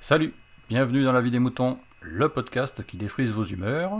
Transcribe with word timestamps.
Salut, 0.00 0.34
bienvenue 0.68 1.04
dans 1.04 1.12
La 1.12 1.20
vie 1.20 1.30
des 1.30 1.38
moutons, 1.38 1.78
le 2.00 2.28
podcast 2.28 2.84
qui 2.86 2.96
défrise 2.96 3.30
vos 3.32 3.44
humeurs. 3.44 3.92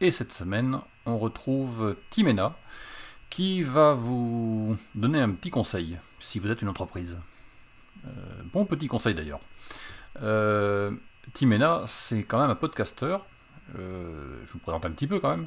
Et 0.00 0.10
cette 0.10 0.32
semaine, 0.32 0.78
on 1.06 1.18
retrouve 1.18 1.96
Timena 2.10 2.54
qui 3.30 3.62
va 3.62 3.94
vous 3.94 4.76
donner 4.94 5.20
un 5.20 5.30
petit 5.30 5.50
conseil 5.50 5.98
si 6.20 6.38
vous 6.38 6.50
êtes 6.50 6.60
une 6.60 6.68
entreprise. 6.68 7.18
Euh, 8.04 8.10
bon 8.52 8.64
petit 8.66 8.88
conseil 8.88 9.14
d'ailleurs. 9.14 9.40
Euh, 10.22 10.90
Timena, 11.32 11.84
c'est 11.86 12.24
quand 12.24 12.40
même 12.40 12.50
un 12.50 12.56
podcasteur. 12.56 13.24
Euh, 13.78 14.36
je 14.46 14.52
vous 14.52 14.58
présente 14.58 14.84
un 14.84 14.90
petit 14.90 15.06
peu 15.06 15.18
quand 15.20 15.30
même, 15.30 15.46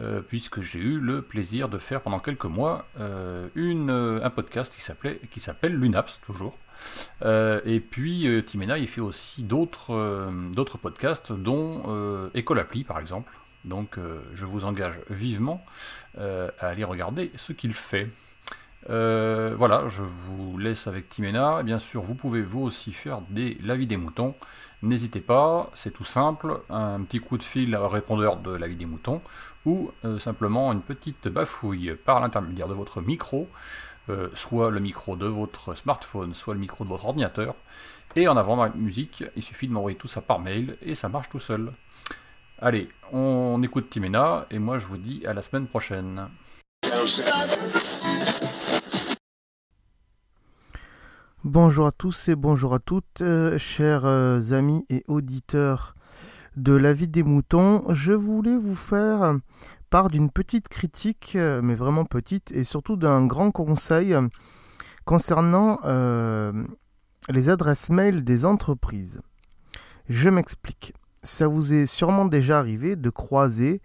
euh, 0.00 0.20
puisque 0.20 0.60
j'ai 0.60 0.80
eu 0.80 0.98
le 0.98 1.22
plaisir 1.22 1.68
de 1.68 1.78
faire 1.78 2.00
pendant 2.00 2.18
quelques 2.18 2.44
mois 2.44 2.86
euh, 2.98 3.48
un 3.56 4.30
podcast 4.30 4.74
qui 4.74 4.80
s'appelait 4.80 5.20
qui 5.30 5.40
s'appelle 5.40 5.74
Lunaps 5.74 6.20
toujours. 6.24 6.58
Et 7.22 7.80
puis 7.80 8.26
Timena, 8.44 8.78
il 8.78 8.88
fait 8.88 9.00
aussi 9.00 9.42
d'autres 9.42 10.30
d'autres 10.52 10.78
podcasts, 10.78 11.32
dont 11.32 11.84
euh, 11.86 12.28
École 12.34 12.58
Appli 12.58 12.84
par 12.84 12.98
exemple. 12.98 13.32
Donc 13.64 13.98
je 14.34 14.44
vous 14.44 14.66
engage 14.66 15.00
vivement 15.08 15.64
à 16.18 16.48
aller 16.60 16.84
regarder 16.84 17.30
ce 17.36 17.52
qu'il 17.52 17.72
fait. 17.72 18.08
Euh, 18.90 19.54
voilà, 19.56 19.88
je 19.88 20.02
vous 20.02 20.58
laisse 20.58 20.86
avec 20.86 21.08
Timena. 21.08 21.62
Bien 21.62 21.78
sûr, 21.78 22.02
vous 22.02 22.14
pouvez 22.14 22.42
vous 22.42 22.62
aussi 22.62 22.92
faire 22.92 23.22
des 23.30 23.58
la 23.62 23.76
vie 23.76 23.86
des 23.86 23.96
moutons. 23.96 24.34
N'hésitez 24.82 25.20
pas, 25.20 25.70
c'est 25.74 25.92
tout 25.92 26.04
simple, 26.04 26.60
un 26.68 27.00
petit 27.02 27.20
coup 27.20 27.38
de 27.38 27.42
fil 27.42 27.74
répondeur 27.74 28.36
de 28.36 28.50
la 28.50 28.68
vie 28.68 28.76
des 28.76 28.84
moutons 28.84 29.22
ou 29.64 29.90
euh, 30.04 30.18
simplement 30.18 30.72
une 30.72 30.82
petite 30.82 31.28
bafouille 31.28 31.96
par 32.04 32.20
l'intermédiaire 32.20 32.68
de 32.68 32.74
votre 32.74 33.00
micro, 33.00 33.48
euh, 34.10 34.28
soit 34.34 34.70
le 34.70 34.80
micro 34.80 35.16
de 35.16 35.26
votre 35.26 35.74
smartphone, 35.74 36.34
soit 36.34 36.52
le 36.52 36.60
micro 36.60 36.84
de 36.84 36.90
votre 36.90 37.06
ordinateur. 37.06 37.54
Et 38.14 38.28
en 38.28 38.36
avant 38.36 38.56
ma 38.56 38.68
musique, 38.68 39.24
il 39.36 39.42
suffit 39.42 39.68
de 39.68 39.72
m'envoyer 39.72 39.96
tout 39.96 40.08
ça 40.08 40.20
par 40.20 40.38
mail 40.38 40.76
et 40.82 40.94
ça 40.94 41.08
marche 41.08 41.30
tout 41.30 41.40
seul. 41.40 41.72
Allez, 42.60 42.88
on 43.10 43.62
écoute 43.62 43.88
Timena 43.88 44.46
et 44.50 44.58
moi 44.58 44.78
je 44.78 44.86
vous 44.86 44.98
dis 44.98 45.26
à 45.26 45.32
la 45.32 45.40
semaine 45.40 45.66
prochaine. 45.66 46.28
Bonjour 51.44 51.86
à 51.86 51.92
tous 51.92 52.30
et 52.30 52.36
bonjour 52.36 52.72
à 52.72 52.78
toutes, 52.78 53.20
euh, 53.20 53.58
chers 53.58 54.06
euh, 54.06 54.40
amis 54.52 54.86
et 54.88 55.04
auditeurs 55.08 55.94
de 56.56 56.72
la 56.72 56.94
vie 56.94 57.06
des 57.06 57.22
moutons. 57.22 57.84
Je 57.92 58.14
voulais 58.14 58.56
vous 58.56 58.74
faire 58.74 59.36
part 59.90 60.08
d'une 60.08 60.30
petite 60.30 60.68
critique, 60.68 61.34
euh, 61.36 61.60
mais 61.62 61.74
vraiment 61.74 62.06
petite, 62.06 62.50
et 62.52 62.64
surtout 62.64 62.96
d'un 62.96 63.26
grand 63.26 63.50
conseil 63.50 64.16
concernant 65.04 65.80
les 67.28 67.50
adresses 67.50 67.90
mail 67.90 68.24
des 68.24 68.46
entreprises. 68.46 69.20
Je 70.08 70.30
m'explique. 70.30 70.94
Ça 71.24 71.48
vous 71.48 71.72
est 71.72 71.86
sûrement 71.86 72.26
déjà 72.26 72.58
arrivé 72.58 72.96
de 72.96 73.08
croiser, 73.08 73.80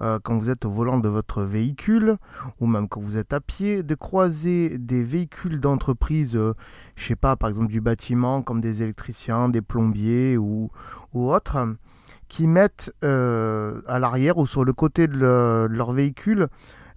euh, 0.00 0.18
quand 0.22 0.38
vous 0.38 0.48
êtes 0.48 0.64
au 0.64 0.70
volant 0.70 0.98
de 0.98 1.10
votre 1.10 1.42
véhicule, 1.42 2.16
ou 2.58 2.66
même 2.66 2.88
quand 2.88 3.02
vous 3.02 3.18
êtes 3.18 3.34
à 3.34 3.40
pied, 3.40 3.82
de 3.82 3.94
croiser 3.94 4.78
des 4.78 5.04
véhicules 5.04 5.60
d'entreprise, 5.60 6.36
euh, 6.36 6.54
je 6.96 7.08
sais 7.08 7.16
pas, 7.16 7.36
par 7.36 7.50
exemple 7.50 7.70
du 7.70 7.82
bâtiment, 7.82 8.40
comme 8.40 8.62
des 8.62 8.82
électriciens, 8.82 9.50
des 9.50 9.60
plombiers 9.60 10.38
ou, 10.38 10.70
autres, 11.12 11.76
qui 12.28 12.46
mettent 12.46 12.94
euh, 13.04 13.82
à 13.86 13.98
l'arrière 13.98 14.38
ou 14.38 14.46
sur 14.46 14.64
le 14.64 14.72
côté 14.72 15.06
de 15.06 15.68
leur 15.70 15.92
véhicule 15.92 16.48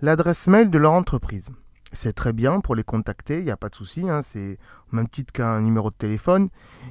l'adresse 0.01 0.47
mail 0.47 0.69
de 0.69 0.77
leur 0.77 0.93
entreprise. 0.93 1.49
C'est 1.91 2.13
très 2.13 2.31
bien 2.31 2.61
pour 2.61 2.75
les 2.75 2.83
contacter, 2.85 3.39
il 3.39 3.43
n'y 3.43 3.51
a 3.51 3.57
pas 3.57 3.69
de 3.69 3.75
souci, 3.75 4.09
hein, 4.09 4.21
c'est 4.23 4.57
au 4.91 4.95
même 4.95 5.09
titre 5.09 5.33
qu'un 5.33 5.59
numéro 5.59 5.89
de 5.89 5.95
téléphone, 5.95 6.47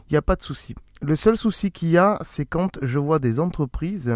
il 0.08 0.12
n'y 0.12 0.18
a 0.18 0.22
pas 0.22 0.36
de 0.36 0.42
souci. 0.42 0.74
Le 1.04 1.16
seul 1.16 1.36
souci 1.36 1.72
qu'il 1.72 1.90
y 1.90 1.98
a, 1.98 2.18
c'est 2.20 2.46
quand 2.46 2.78
je 2.80 3.00
vois 3.00 3.18
des 3.18 3.40
entreprises 3.40 4.14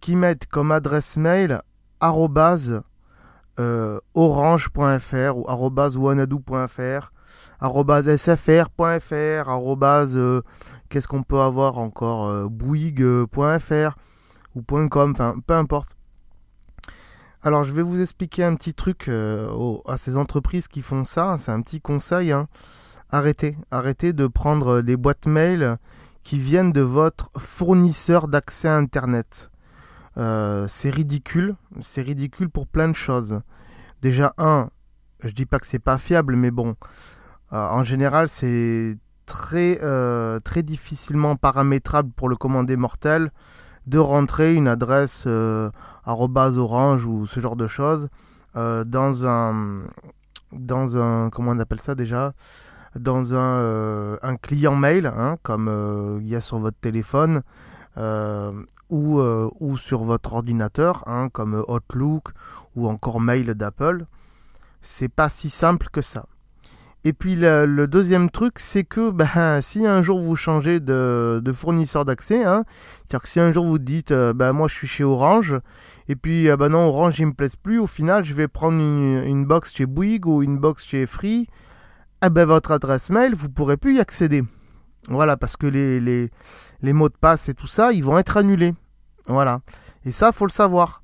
qui 0.00 0.16
mettent 0.16 0.44
comme 0.44 0.70
adresse 0.70 1.16
mail 1.16 1.62
arrobase 2.00 2.82
euh, 3.58 3.98
orange.fr 4.12 5.36
ou 5.36 5.48
arrobase 5.48 5.96
wanadoo.fr, 5.96 7.10
arrobase 7.58 8.16
sfr.fr, 8.16 9.48
euh, 10.14 10.42
qu'est-ce 10.90 11.08
qu'on 11.08 11.22
peut 11.22 11.40
avoir 11.40 11.78
encore 11.78 12.26
euh, 12.26 12.48
bouygues.fr 12.48 13.96
ou 14.54 14.62
.com, 14.88 15.12
enfin 15.12 15.36
peu 15.46 15.54
importe. 15.54 15.96
Alors 17.40 17.64
je 17.64 17.72
vais 17.72 17.82
vous 17.82 18.02
expliquer 18.02 18.44
un 18.44 18.56
petit 18.56 18.74
truc 18.74 19.08
euh, 19.08 19.78
à 19.86 19.96
ces 19.96 20.18
entreprises 20.18 20.68
qui 20.68 20.82
font 20.82 21.06
ça, 21.06 21.36
c'est 21.38 21.50
un 21.50 21.62
petit 21.62 21.80
conseil. 21.80 22.30
hein. 22.30 22.46
Arrêtez, 23.10 23.56
arrêtez 23.70 24.12
de 24.12 24.26
prendre 24.26 24.82
des 24.82 24.98
boîtes 24.98 25.26
mail 25.26 25.78
qui 26.24 26.38
viennent 26.38 26.72
de 26.72 26.82
votre 26.82 27.30
fournisseur 27.38 28.28
d'accès 28.28 28.68
à 28.68 28.76
Internet. 28.76 29.50
Euh, 30.18 30.66
c'est 30.68 30.90
ridicule, 30.90 31.56
c'est 31.80 32.02
ridicule 32.02 32.50
pour 32.50 32.66
plein 32.66 32.88
de 32.88 32.94
choses. 32.94 33.40
Déjà, 34.02 34.34
un, 34.36 34.68
je 35.24 35.30
dis 35.30 35.46
pas 35.46 35.58
que 35.58 35.66
c'est 35.66 35.78
pas 35.78 35.96
fiable, 35.96 36.36
mais 36.36 36.50
bon, 36.50 36.76
euh, 37.54 37.68
en 37.70 37.82
général, 37.82 38.28
c'est 38.28 38.98
très, 39.24 39.78
euh, 39.82 40.38
très 40.40 40.62
difficilement 40.62 41.34
paramétrable 41.34 42.10
pour 42.12 42.28
le 42.28 42.36
commandé 42.36 42.76
mortel 42.76 43.32
de 43.86 43.98
rentrer 43.98 44.54
une 44.54 44.68
adresse 44.68 45.26
orange 45.26 47.06
ou 47.06 47.26
ce 47.26 47.40
genre 47.40 47.56
de 47.56 47.66
choses 47.66 48.10
dans 48.54 49.26
un, 49.26 49.82
dans 50.52 50.96
un, 50.96 51.30
comment 51.30 51.52
on 51.52 51.58
appelle 51.58 51.80
ça 51.80 51.94
déjà? 51.94 52.34
Dans 52.96 53.34
un, 53.34 53.58
euh, 53.58 54.16
un 54.22 54.36
client 54.36 54.74
mail, 54.74 55.06
hein, 55.06 55.36
comme 55.42 55.68
euh, 55.68 56.18
il 56.20 56.28
y 56.28 56.36
a 56.36 56.40
sur 56.40 56.58
votre 56.58 56.78
téléphone, 56.78 57.42
euh, 57.96 58.52
ou, 58.90 59.20
ou 59.20 59.76
sur 59.76 60.02
votre 60.02 60.32
ordinateur, 60.32 61.04
hein, 61.06 61.28
comme 61.30 61.62
Outlook 61.68 62.28
ou 62.74 62.88
encore 62.88 63.20
mail 63.20 63.52
d'Apple. 63.54 64.06
C'est 64.80 65.10
pas 65.10 65.28
si 65.28 65.50
simple 65.50 65.88
que 65.92 66.00
ça. 66.00 66.24
Et 67.04 67.12
puis 67.12 67.36
le, 67.36 67.86
deuxième 67.86 68.30
truc, 68.30 68.58
c'est 68.58 68.84
que 68.84 69.10
ben, 69.10 69.60
si 69.60 69.86
un 69.86 70.00
jour 70.00 70.20
vous 70.20 70.36
changez 70.36 70.80
de, 70.80 71.42
de 71.44 71.52
fournisseur 71.52 72.06
d'accès, 72.06 72.44
hein, 72.44 72.64
c'est-à-dire 73.00 73.22
que 73.22 73.28
si 73.28 73.40
un 73.40 73.52
jour 73.52 73.66
vous 73.66 73.78
dites 73.78 74.12
ben, 74.12 74.54
moi 74.54 74.68
je 74.68 74.74
suis 74.74 74.88
chez 74.88 75.04
Orange, 75.04 75.60
et 76.08 76.16
puis 76.16 76.48
ben 76.56 76.70
non 76.70 76.88
Orange 76.88 77.18
il 77.18 77.26
me 77.26 77.34
plaise 77.34 77.56
plus, 77.56 77.78
au 77.78 77.86
final 77.86 78.24
je 78.24 78.32
vais 78.32 78.48
prendre 78.48 78.78
une, 78.78 79.22
une 79.22 79.44
box 79.44 79.74
chez 79.74 79.84
Bouygues 79.84 80.26
ou 80.26 80.42
une 80.42 80.56
box 80.56 80.82
chez 80.82 81.06
Free, 81.06 81.46
eh 82.26 82.30
ben, 82.30 82.44
votre 82.44 82.72
adresse 82.72 83.10
mail, 83.10 83.34
vous 83.34 83.48
pourrez 83.48 83.76
plus 83.76 83.96
y 83.96 84.00
accéder. 84.00 84.42
Voilà, 85.08 85.36
parce 85.36 85.56
que 85.56 85.66
les, 85.66 86.30
mots 86.92 87.08
de 87.08 87.14
passe 87.14 87.48
et 87.48 87.54
tout 87.54 87.66
ça, 87.66 87.92
ils 87.92 88.04
vont 88.04 88.18
être 88.18 88.36
annulés. 88.36 88.74
Voilà. 89.26 89.60
Et 90.04 90.12
ça, 90.12 90.32
faut 90.32 90.46
le 90.46 90.50
savoir. 90.50 91.02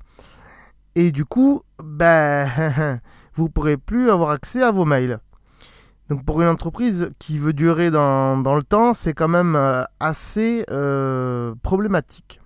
Et 0.95 1.11
du 1.11 1.25
coup, 1.25 1.61
ben, 1.83 2.99
vous 3.35 3.49
pourrez 3.49 3.77
plus 3.77 4.09
avoir 4.09 4.31
accès 4.31 4.61
à 4.61 4.71
vos 4.71 4.85
mails. 4.85 5.19
Donc 6.09 6.23
pour 6.23 6.41
une 6.41 6.47
entreprise 6.47 7.09
qui 7.17 7.39
veut 7.39 7.53
durer 7.53 7.89
dans, 7.89 8.35
le 8.35 8.63
temps, 8.63 8.93
c'est 8.93 9.13
quand 9.13 9.27
même 9.27 9.55
euh, 9.55 9.83
assez 9.99 10.63
euh, 10.69 11.55
problématique. 11.63 12.39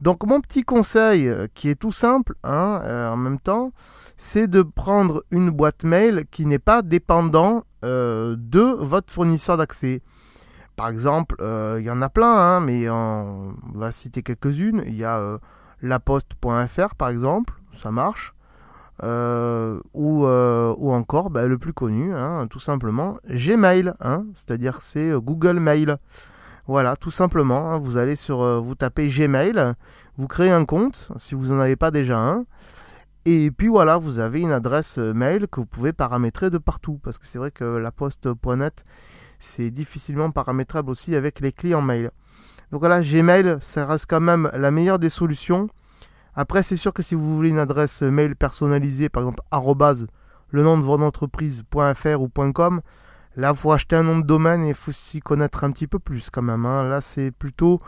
Donc 0.00 0.24
mon 0.26 0.40
petit 0.40 0.62
conseil, 0.62 1.28
euh, 1.28 1.46
qui 1.54 1.68
est 1.68 1.74
tout 1.74 1.92
simple 1.92 2.34
hein, 2.42 3.10
en 3.12 3.16
même 3.16 3.38
temps, 3.38 3.72
c'est 4.16 4.46
de 4.46 4.62
prendre 4.62 5.24
une 5.30 5.50
boîte 5.50 5.84
mail 5.84 6.24
qui 6.30 6.46
n'est 6.46 6.58
pas 6.58 6.80
dépendant 6.80 7.64
euh, 7.86 8.34
de 8.36 8.60
votre 8.60 9.12
fournisseur 9.12 9.56
d'accès. 9.56 10.02
Par 10.76 10.88
exemple, 10.88 11.36
euh, 11.40 11.78
il 11.80 11.86
y 11.86 11.90
en 11.90 12.02
a 12.02 12.10
plein, 12.10 12.34
hein, 12.34 12.60
mais 12.60 12.90
on 12.90 13.54
va 13.74 13.92
citer 13.92 14.22
quelques-unes. 14.22 14.82
Il 14.86 14.96
y 14.96 15.04
a 15.04 15.18
euh, 15.18 15.38
laposte.fr 15.80 16.94
par 16.96 17.08
exemple, 17.08 17.54
ça 17.72 17.90
marche. 17.90 18.34
Euh, 19.02 19.78
ou, 19.92 20.24
ou 20.24 20.92
encore 20.92 21.30
bah, 21.30 21.46
le 21.46 21.58
plus 21.58 21.72
connu, 21.74 22.14
hein, 22.14 22.46
tout 22.48 22.60
simplement, 22.60 23.18
Gmail, 23.28 23.92
hein, 24.00 24.24
c'est-à-dire 24.34 24.80
c'est 24.80 25.12
Google 25.12 25.60
Mail. 25.60 25.98
Voilà, 26.66 26.96
tout 26.96 27.10
simplement, 27.10 27.78
vous 27.78 27.96
allez 27.96 28.16
sur, 28.16 28.38
vous 28.62 28.74
tapez 28.74 29.08
Gmail, 29.08 29.74
vous 30.16 30.26
créez 30.26 30.50
un 30.50 30.64
compte 30.64 31.10
si 31.16 31.34
vous 31.34 31.48
n'en 31.48 31.60
avez 31.60 31.76
pas 31.76 31.90
déjà 31.90 32.18
un, 32.18 32.44
et 33.26 33.50
puis 33.50 33.68
voilà, 33.68 33.98
vous 33.98 34.20
avez 34.20 34.40
une 34.40 34.52
adresse 34.52 34.98
euh, 34.98 35.12
mail 35.12 35.48
que 35.48 35.60
vous 35.60 35.66
pouvez 35.66 35.92
paramétrer 35.92 36.48
de 36.48 36.58
partout, 36.58 37.00
parce 37.02 37.18
que 37.18 37.26
c'est 37.26 37.38
vrai 37.38 37.50
que 37.50 37.64
la 37.64 37.90
poste.net, 37.90 38.84
c'est 39.40 39.70
difficilement 39.70 40.30
paramétrable 40.30 40.90
aussi 40.90 41.14
avec 41.16 41.40
les 41.40 41.52
clients 41.52 41.82
mail. 41.82 42.12
Donc 42.70 42.80
voilà, 42.80 43.00
Gmail, 43.02 43.58
ça 43.60 43.84
reste 43.84 44.06
quand 44.08 44.20
même 44.20 44.50
la 44.54 44.70
meilleure 44.70 44.98
des 44.98 45.10
solutions. 45.10 45.68
Après, 46.34 46.62
c'est 46.62 46.76
sûr 46.76 46.92
que 46.92 47.02
si 47.02 47.14
vous 47.14 47.34
voulez 47.34 47.50
une 47.50 47.58
adresse 47.58 48.02
mail 48.02 48.36
personnalisée, 48.36 49.08
par 49.08 49.22
exemple, 49.24 49.42
arrobase, 49.50 50.06
le 50.50 50.62
nom 50.62 50.78
de 50.78 50.82
votre 50.82 51.02
entreprise.fr 51.02 52.20
ou 52.20 52.28
.com, 52.52 52.80
là, 53.36 53.50
il 53.52 53.56
faut 53.56 53.72
acheter 53.72 53.96
un 53.96 54.02
nom 54.02 54.18
de 54.18 54.24
domaine 54.24 54.64
et 54.64 54.68
il 54.68 54.74
faut 54.74 54.92
s'y 54.92 55.20
connaître 55.20 55.64
un 55.64 55.72
petit 55.72 55.86
peu 55.86 55.98
plus 55.98 56.30
quand 56.30 56.42
même. 56.42 56.64
hein. 56.64 56.84
Là, 56.84 57.00
c'est 57.00 57.30
plutôt 57.32 57.80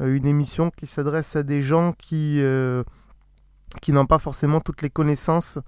euh, 0.00 0.16
une 0.16 0.26
émission 0.26 0.70
qui 0.70 0.86
s'adresse 0.86 1.36
à 1.36 1.42
des 1.42 1.62
gens 1.62 1.92
qui, 1.92 2.40
euh, 2.40 2.82
qui 3.80 3.92
n'ont 3.92 4.06
pas 4.06 4.18
forcément 4.18 4.60
toutes 4.60 4.82
les 4.82 4.90
connaissances 4.90 5.58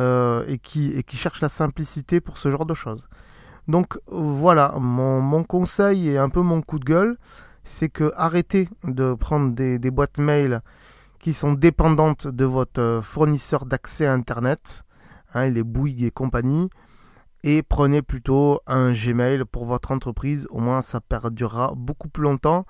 euh, 0.00 0.44
et, 0.46 0.58
qui, 0.58 1.02
cherchent 1.10 1.40
la 1.40 1.48
simplicité 1.48 2.20
pour 2.20 2.38
ce 2.38 2.50
genre 2.50 2.66
de 2.66 2.74
choses. 2.74 3.08
Donc 3.68 3.98
voilà, 4.06 4.74
mon, 4.80 5.44
conseil 5.44 6.08
et 6.08 6.18
un 6.18 6.28
peu 6.28 6.40
mon 6.40 6.62
coup 6.62 6.78
de 6.78 6.84
gueule, 6.84 7.16
c'est 7.64 7.88
que 7.88 8.12
arrêtez 8.16 8.68
de 8.84 9.14
prendre 9.14 9.54
des, 9.54 9.78
des, 9.78 9.90
boîtes 9.90 10.18
mail 10.18 10.60
qui 11.18 11.34
sont 11.34 11.52
dépendantes 11.52 12.26
de 12.26 12.44
votre 12.44 13.00
fournisseur 13.02 13.66
d'accès 13.66 14.06
à 14.06 14.14
Internet, 14.14 14.84
hein, 15.34 15.50
les 15.50 15.62
Bouygues 15.62 16.04
et 16.04 16.10
compagnie, 16.10 16.70
et 17.42 17.62
prenez 17.62 18.02
plutôt 18.02 18.60
un 18.66 18.92
Gmail 18.92 19.44
pour 19.44 19.64
votre 19.64 19.92
entreprise, 19.92 20.46
au 20.50 20.60
moins 20.60 20.82
ça 20.82 21.00
perdurera 21.00 21.72
beaucoup 21.76 22.08
plus 22.08 22.22
longtemps. 22.22 22.66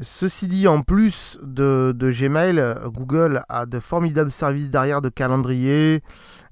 Ceci 0.00 0.48
dit, 0.48 0.68
en 0.68 0.82
plus 0.82 1.38
de, 1.42 1.94
Gmail, 1.98 2.62
Google 2.86 3.42
a 3.48 3.66
de 3.66 3.80
formidables 3.80 4.32
services 4.32 4.70
derrière 4.70 5.02
de 5.02 5.08
calendrier, 5.08 6.02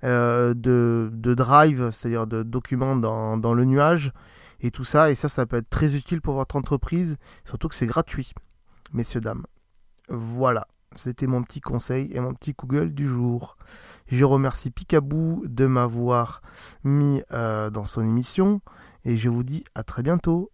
euh, 0.04 0.54
de, 0.54 1.34
drive, 1.34 1.90
c'est-à-dire 1.92 2.26
de 2.26 2.42
documents 2.42 2.96
dans, 2.96 3.54
le 3.54 3.64
nuage, 3.64 4.12
et 4.60 4.70
tout 4.70 4.84
ça. 4.84 5.10
Et 5.10 5.14
ça, 5.14 5.28
ça 5.28 5.46
peut 5.46 5.56
être 5.56 5.70
très 5.70 5.94
utile 5.94 6.20
pour 6.20 6.34
votre 6.34 6.56
entreprise, 6.56 7.16
surtout 7.44 7.68
que 7.68 7.74
c'est 7.74 7.86
gratuit, 7.86 8.32
messieurs, 8.92 9.20
dames. 9.20 9.46
Voilà, 10.08 10.66
c'était 10.94 11.26
mon 11.26 11.42
petit 11.42 11.60
conseil 11.60 12.10
et 12.12 12.20
mon 12.20 12.34
petit 12.34 12.52
Google 12.52 12.92
du 12.92 13.06
jour. 13.06 13.56
Je 14.08 14.24
remercie 14.24 14.70
Picaboo 14.70 15.42
de 15.46 15.66
m'avoir 15.66 16.42
mis 16.84 17.22
euh, 17.32 17.70
dans 17.70 17.84
son 17.84 18.02
émission, 18.02 18.60
et 19.04 19.16
je 19.16 19.28
vous 19.28 19.42
dis 19.42 19.64
à 19.74 19.82
très 19.82 20.02
bientôt. 20.02 20.50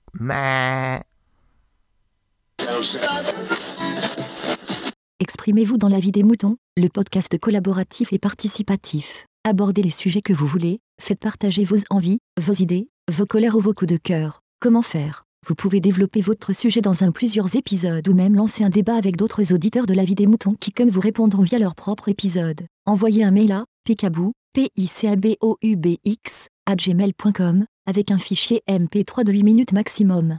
Exprimez-vous 5.20 5.78
dans 5.78 5.88
la 5.88 5.98
vie 5.98 6.12
des 6.12 6.22
moutons, 6.22 6.56
le 6.76 6.88
podcast 6.88 7.38
collaboratif 7.38 8.12
et 8.12 8.18
participatif. 8.18 9.26
Abordez 9.44 9.82
les 9.82 9.90
sujets 9.90 10.22
que 10.22 10.32
vous 10.32 10.46
voulez, 10.46 10.80
faites 11.00 11.20
partager 11.20 11.64
vos 11.64 11.76
envies, 11.90 12.18
vos 12.40 12.52
idées, 12.52 12.88
vos 13.10 13.26
colères 13.26 13.56
ou 13.56 13.60
vos 13.60 13.74
coups 13.74 13.92
de 13.92 13.96
cœur. 13.96 14.40
Comment 14.60 14.82
faire? 14.82 15.24
Vous 15.48 15.54
pouvez 15.56 15.80
développer 15.80 16.20
votre 16.20 16.52
sujet 16.52 16.80
dans 16.80 17.02
un 17.02 17.10
plusieurs 17.10 17.56
épisodes 17.56 18.06
ou 18.06 18.14
même 18.14 18.36
lancer 18.36 18.62
un 18.62 18.68
débat 18.68 18.94
avec 18.94 19.16
d'autres 19.16 19.52
auditeurs 19.52 19.86
de 19.86 19.94
la 19.94 20.04
vie 20.04 20.14
des 20.14 20.26
moutons 20.26 20.54
qui 20.60 20.70
comme 20.70 20.90
vous 20.90 21.00
répondront 21.00 21.42
via 21.42 21.58
leur 21.58 21.74
propre 21.74 22.08
épisode. 22.08 22.62
Envoyez 22.86 23.24
un 23.24 23.32
mail 23.32 23.50
à 23.50 23.64
picabou, 23.84 24.32
p 24.52 24.68
i 24.76 24.86
c 24.86 25.08
a 25.08 25.16
b 25.16 25.36
o 25.40 25.56
u 25.62 25.76
b 25.76 25.96
x 26.04 26.48
gmail.com 26.68 27.64
avec 27.86 28.12
un 28.12 28.18
fichier 28.18 28.62
MP3 28.68 29.24
de 29.24 29.32
8 29.32 29.42
minutes 29.42 29.72
maximum. 29.72 30.38